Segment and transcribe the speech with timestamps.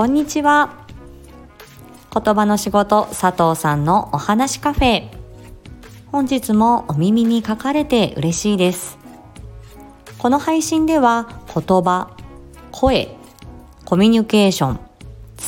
[0.00, 0.86] こんにちは。
[2.10, 5.10] 言葉の仕事佐藤さんのお話カフェ。
[6.06, 8.96] 本日もお耳に書かれて嬉しいです。
[10.16, 12.16] この配信では言葉
[12.72, 13.14] 声
[13.84, 14.80] コミュニケーション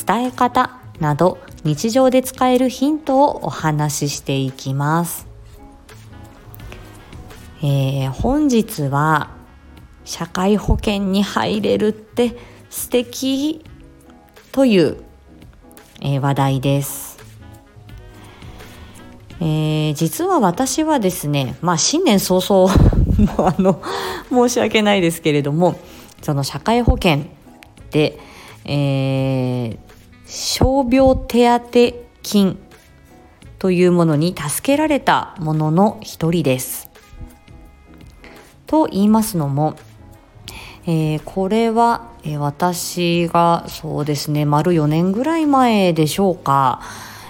[0.05, 5.25] 伝え方など日常で使えるヒントをお話ししていきます。
[7.63, 9.31] えー、本日は
[10.05, 12.37] 社会保険に入れるって
[12.69, 13.65] 素敵。
[14.53, 14.97] という、
[15.99, 17.17] えー、話題です。
[19.41, 22.71] えー、実は私はですね、まあ新年早々
[23.39, 23.81] あの
[24.29, 25.75] 申し訳ないですけれども
[26.21, 27.23] その社会保険
[27.89, 28.19] で、
[28.65, 29.77] えー、
[30.27, 32.59] 傷病手当金
[33.57, 36.91] というものに助けられたものの一人です。
[38.67, 39.75] と言いますのも、
[40.85, 46.81] えー、これは、え、私がそうですね丸4年ぐらい前でしょうか、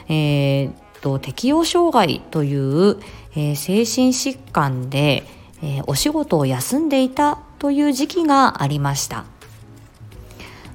[0.09, 2.99] えー、と適応障害という、
[3.35, 5.23] え精神疾患で、
[5.61, 9.25] えお仕事を休んでいたという時期がありました。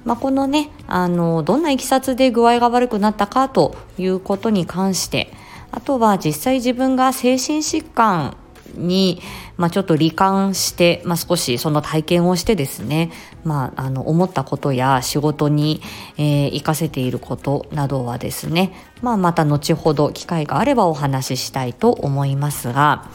[0.05, 5.31] まあ、このねあのどんないきさつで具合が悪くなったかということに関して
[5.71, 8.35] あとは実際自分が精神疾患
[8.75, 9.21] に、
[9.57, 13.11] まあ、ちょっと罹患して、まあ、少しその体験をしてですね、
[13.43, 15.81] まあ、あの思ったことや仕事に、
[16.17, 23.09] えー、活かせていることなどはですね、まあ、また後ほど機会があればお話ししたいと思いますが、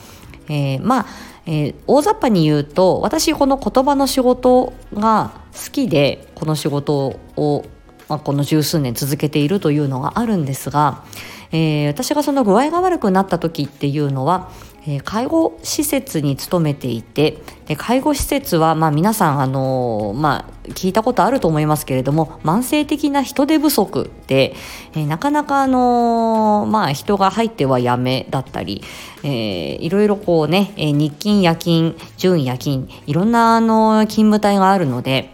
[0.49, 1.07] えー、まあ、
[1.47, 7.65] えー、大雑把に言うと私この言葉の仕事が好きでこの仕事を、
[8.09, 11.05] まあ、この十数年続けているというのがあるんですが、
[11.53, 14.51] えー、私がその具合が悪くなった時っていうのは
[14.87, 24.55] え介護施設に勤めていてで介護施設はまあ皆さんあのまあ聞いたことあると思いますけれども慢性的な人手不足で、
[24.95, 28.83] えなかなかあのまあ人が入ってはやめだったり、
[29.23, 35.34] えー、いろいろこうね、え日勤夜勤準夜勤いろんなあの勤務帯があるので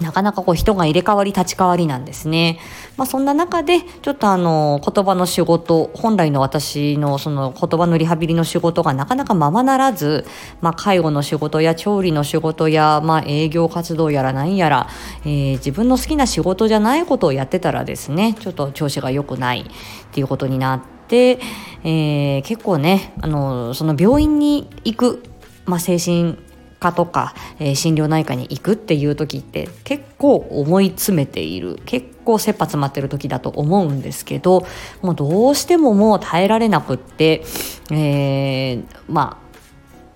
[0.00, 2.58] なかなかこう人が入れ替わり立ち替わりなんですね。
[2.96, 10.26] まあそんな中でちょっとあの言葉の仕事、本来の私のその言葉のリハビリの仕事がなかなかままならず、
[10.60, 14.88] まあ介護の仕事や調理の仕事やまあ営業活動やら何やら、
[15.24, 19.64] えー、自分の好きな仕事じゃないことをやってたらですね、ちょっと調子が良くないっ
[20.12, 21.38] ていうことになって、
[21.84, 25.22] えー、結構ね、あの、その病院に行く、
[25.66, 26.38] まあ精神
[26.82, 34.66] 科とか、えー、心療内科に行くっていう時って結構思い詰めている結構切羽詰まってる時だと思うんですけど
[35.00, 37.44] もうどうしてももう耐えられなくって、
[37.92, 39.58] えー、まあ、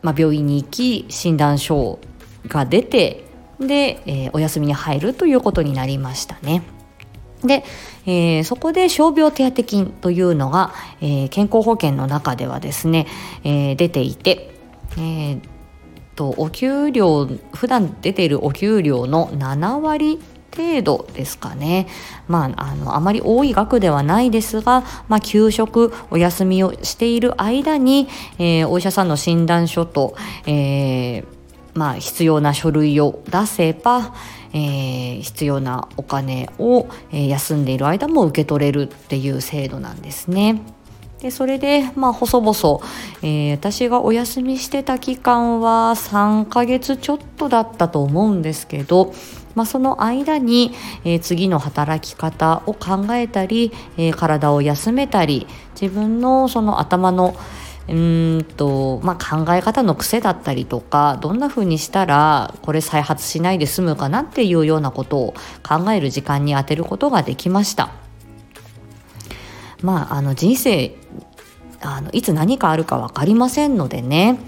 [0.02, 2.00] まあ、病院に行き診断書
[2.48, 3.24] が出て
[3.60, 6.62] で、えー、お休みに入るということになりましたね。
[7.42, 7.64] で、
[8.06, 13.06] えー、そこで傷病手当金というのが、えー、健康保険の中ではですね、
[13.44, 14.50] えー、出ていて、
[14.92, 15.40] えー、
[16.16, 20.18] とお給料普段出ているお給料の7割
[20.56, 21.86] 程度ですかね。
[22.28, 30.16] まあ、あの、あまり多い額ではないですが、まあ、休職、お休みをしている間に、えー、お医者さんの診断書と、
[30.46, 31.24] えー、
[31.74, 34.14] まあ、必要な書類を出せば、
[34.54, 40.62] えー、必要なお金を、え、休んでいる間も受け取れるっていう制度なんですね。
[41.26, 42.54] でそれでまあ細々、
[43.20, 49.12] えー、私がお休みしてた期間は3ヶ月ちょっとだったと思うんですけど、
[49.56, 50.70] まあ、その間に、
[51.04, 55.48] えー、次の働き方を考えたり、えー、体を休めたり
[55.80, 57.36] 自分のその頭の
[57.88, 67.90] うんとまあ、考え方の癖だったりとかどんな風にしたらこれ再発しないで済むかなっていうようなことを考える時間に充てることができました。
[69.82, 70.96] まあ、あの人生
[71.80, 74.38] あのいつ何かあるか分かりませんのでね。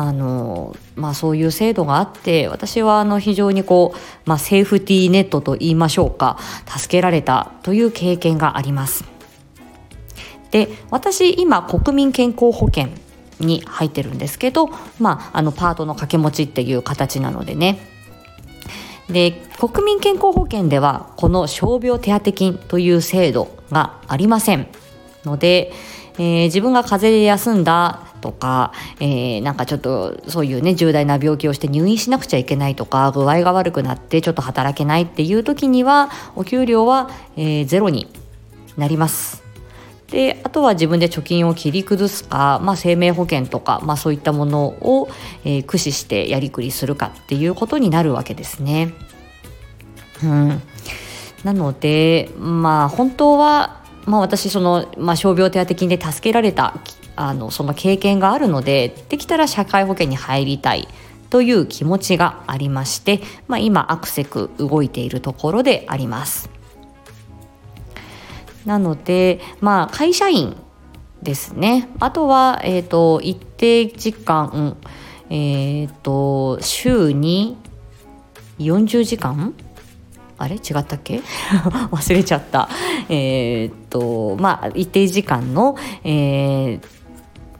[0.00, 6.38] あのまあ、そういう制度があって私はあの非常にこう、まあ、セーフティーネットと言いましょうか。
[6.68, 9.04] 助けられたという経験があります。
[10.52, 12.90] で私今国民健康保険
[13.40, 14.68] に入ってるんですけど、
[15.00, 17.80] まあ、あのパートの掛け持ちっていう形なのでね。
[19.10, 24.68] で国民健康保険ではこの傷病手当金という制度がありません
[25.24, 25.72] ので、
[26.18, 38.08] えー、自分が風邪で休んだとか、えー、なんかちょっとそういうね重大な病気をして入院しなくちゃいけないとか具合が悪くなってちょっと働けないっていう時にはお給料は、えー、ゼロに
[38.76, 39.48] なります。
[40.10, 45.10] であとは自分で貯金を切り崩すか、まあ、生命保険とか、まあ、そういったものを、
[45.44, 48.94] えー、駆使してやりくりするかっていうことになるわけですね。
[50.24, 50.62] うん、
[51.44, 53.77] なのでまあ本当は、
[54.08, 56.74] まあ、私その、まあ、傷病手当金で助けられた
[57.14, 60.88] あのその経験があるのでできたら社会保険に入りたい
[61.30, 66.48] という気持ちがありまして、まあ、今アクセク動いているところであります。
[68.64, 70.56] なので、まあ、会社員
[71.22, 74.76] ですねあとは、えーと、一定時間、
[75.30, 77.56] えーと週に
[78.58, 79.54] 40時間
[80.38, 80.56] あれ？
[80.56, 81.20] 違ったっけ？
[81.90, 82.68] 忘れちゃった。
[83.08, 86.80] えー、っと、まあ、一定時間の、えー、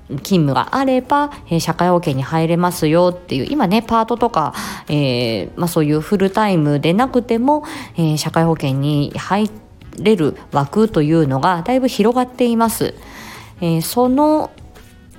[0.09, 4.55] 勤務があれば、えー、社会保険に入れますよっていう今ねパートとか、
[4.89, 7.65] えーまあ、そういうフルタイムでなくても、
[7.97, 9.51] えー、社会保険に入
[9.99, 12.95] れる枠というのがだいぶ広がっています。
[13.61, 14.51] えー、その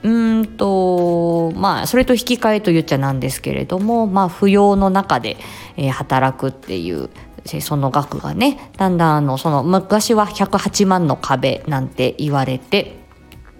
[0.01, 5.35] うんとまあそれと引き換えと言っちゃなんですけれどもまあ扶養の中で、
[5.75, 7.09] えー、働くっていう
[7.45, 12.99] その額がねだんだんあのその昔は108万の壁なんて言われて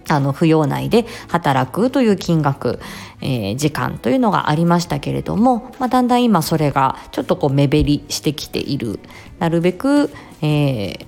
[0.10, 2.80] あの扶養内で働くという金額、
[3.22, 9.00] えー、時間というのがありましたけれども、まあ、だんだん今それがちょっとこう目減りしてきている
[9.38, 10.10] なるべく、
[10.42, 11.06] えー、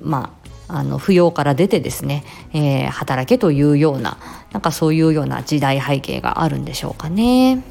[0.00, 0.36] まあ
[0.68, 4.18] あの扶養から出てですね、えー、働けというような
[4.52, 7.62] なんかそういうような時代背景があるんでしょうかね。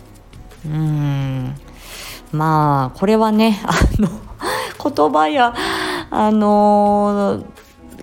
[0.66, 1.56] うん
[2.32, 4.10] まあこれはねあの
[4.90, 5.54] 言葉や
[6.12, 7.46] あの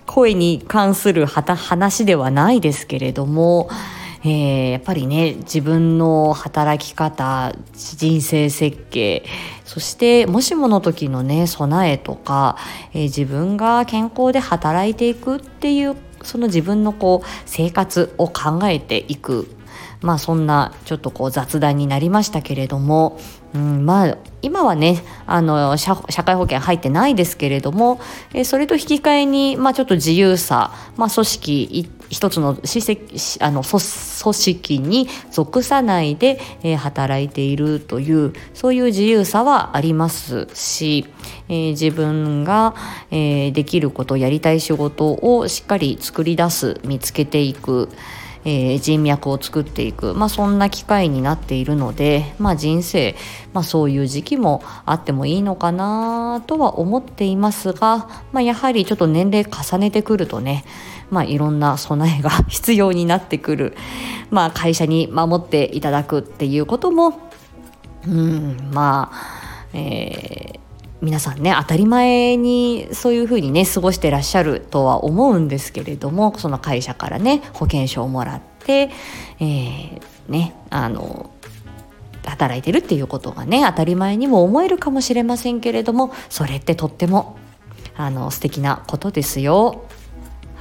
[0.05, 3.69] 声に関する話ではないですけれども、
[4.23, 9.25] えー、やっぱりね自分の働き方人生設計
[9.65, 12.57] そしてもしもの時のね備えとか、
[12.93, 19.47] えー、自分が健康で働いていくっていうその自分のこう生活を考えていく。
[20.01, 23.17] まあそんなちょっとこう雑談になりましたけれども、
[23.53, 27.99] うん、まあ今はねあの社会保険入ってないですけれども、
[28.33, 41.07] えそれと引き換えに、まあ、ちょっと自由さ、まあ、組織一つのあの組織に属さないで、えー、働いているというそういう自由さはありますし、
[41.47, 42.75] えー、自分が、
[43.11, 47.89] え、できることやりたい仕事をしっかり作り出す見つけていく。
[48.45, 53.15] えー、人脈を作っていく、まあ、そんな機会になっているので、まあ、人生、
[53.53, 60.65] まあ、そういう時期もあってもいいのかなとは思っていますが、まあ、やはりちょっと年齢重ねてくるとね、
[61.09, 63.77] まあ、いろんな備えが必要になってくる、
[64.29, 67.19] まあ、会社に守っていただくっていうことも、
[68.07, 70.62] うん、まあ、えー
[71.03, 78.89] 皆さんね当たり前にそういうふうにね過ごしてらっしゃるとは思うんですけれどもその会社からね保険証をもらって、
[79.39, 81.29] えー、ねあの
[82.25, 87.37] 働いてるっていうことがね当たり前にも思えるかもしれませんけれどもそれってとっても
[87.97, 89.83] あの素敵なことですよ。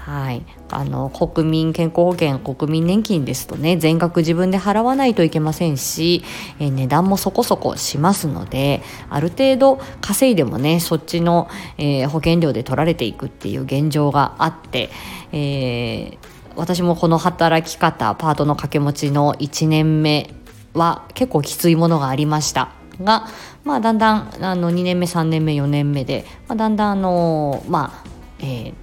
[0.04, 6.24] はい、あの国民健康保険国民年金ですとね全額自分で払わないといけませんし、
[6.58, 14.90] え、値段もそこそこしますのである程度稼いでもねそっちの、えー、保険料で取られていくっていう現状があって、
[15.30, 16.18] えー、
[16.56, 20.34] 私もこの働き方パートの掛け持ちの1年目
[20.74, 22.72] は結構きついものがありました。
[23.00, 23.28] が、
[23.64, 28.08] まあ、だんだんあの2年目3年目4年目で、まあ、だんだんあのまあ
[28.40, 28.74] えー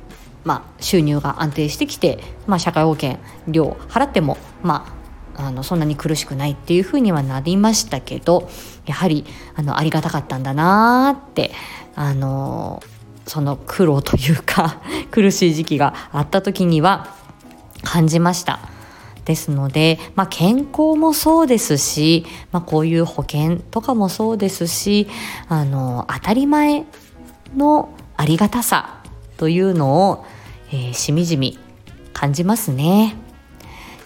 [0.43, 3.17] まあ、収入が安定してきて、まあ、社会保険
[3.47, 4.95] 料払っても、ま
[5.35, 8.49] あ、あのそんなに苦しくないっていうふうにはなりましたけど
[8.85, 11.51] やはりあのありがたかったんだなって
[11.95, 12.83] あの
[13.25, 14.81] その苦労というか
[15.11, 17.15] 苦しい時期があった時には
[17.83, 18.59] 感じました。
[19.25, 25.07] ですので、まあ、健康もそうですし、まあ、こういう保険とかもそうですし
[25.49, 26.85] あの当たり前
[27.55, 28.98] のありがたさ
[29.39, 30.25] というのを、
[30.71, 31.57] えー、しみじみ
[32.13, 33.15] 感じますね。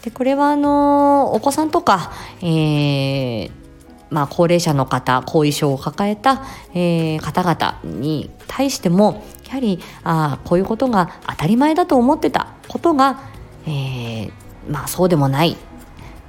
[0.03, 2.11] でこれはあのお子さんとか、
[2.41, 3.51] えー
[4.11, 13.21] まあ、高齢者の方後遺症を抱えた、えー、方々に対してもやはりあこういうことが当たり前だと思ってたことが、
[13.65, 14.31] えー、
[14.69, 15.57] まあ、そうでもない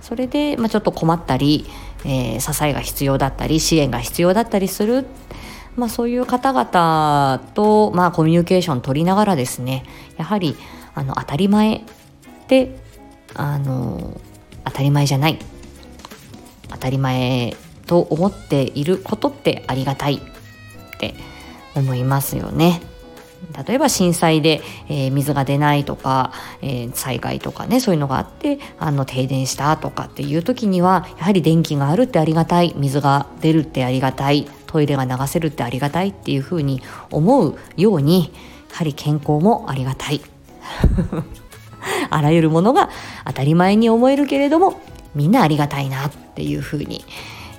[0.01, 1.67] それで、まあ、ちょっと困ったり、
[2.07, 5.05] えー、支えが必要だったり支援が必要だったりする
[5.77, 9.85] まあ、そういう方々と、まあ、コミュニケーション取りながらですね
[10.17, 10.57] やはり
[10.95, 11.83] あの当たり前っ
[12.47, 12.77] て
[13.35, 14.21] あの
[14.65, 15.39] 当たり前じゃない
[16.71, 21.15] 当たり前と思っていることってありがたいって
[21.75, 22.81] 思いますよね。
[23.67, 38.33] 例えば震災で、えー、水が出ないとか、えー、災害とかねそういうのがあってあの停電したとかっていう時にはやはり電気があるってありがたい水が出るってありがたいトイレが流せるってありがたいっていうふうに思うように
[38.73, 40.21] やはり健康もありがたい。
[42.11, 42.91] あらゆるものが
[43.25, 44.81] 当たり前に思えるけれども
[45.15, 47.05] みんなありがたいなっていうふうに、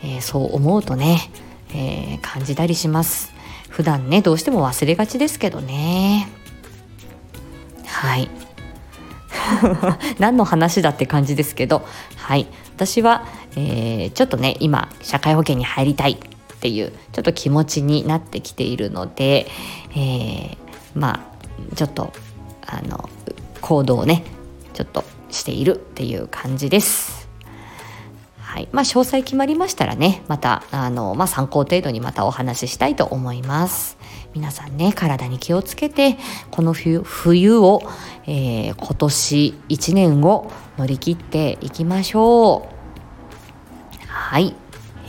[0.03, 1.31] えー、そう思うとね、
[1.73, 3.33] えー、感じたりします。
[3.69, 6.27] 普段ねどうしても忘れがちですけどね。
[7.85, 8.29] はい。
[10.19, 11.87] 何の話だって感じですけど。
[12.17, 12.47] はい。
[12.75, 16.17] 私は、えー、ちょっとね今社会保険に入りたい。
[16.57, 19.47] っていうちょっと気持ちになってきているので、
[19.91, 20.57] えー、
[20.95, 21.25] ま
[21.71, 22.13] あちょっと
[22.65, 23.09] あの
[23.61, 24.23] 行動をね
[24.73, 27.25] ちょっとしているっていう感じです。
[28.37, 33.97] はいまあ、詳細決まりましたらねまたあの、まあ、参考程度にまたお話ししたいと思います。
[34.33, 36.17] 皆さんね体に気をつけて
[36.51, 37.81] この冬冬を、
[38.27, 42.75] えー、今年1年を乗り切っていきましょう。
[44.07, 44.55] はい、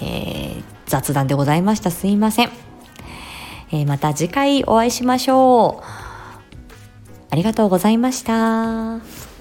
[0.01, 2.51] えー、雑談でございましたすいません。
[3.73, 5.85] えー、また次回お会いしましょう。
[7.31, 9.36] ありがとうございました。